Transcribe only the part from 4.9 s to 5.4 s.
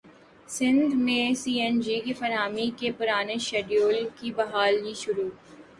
شروع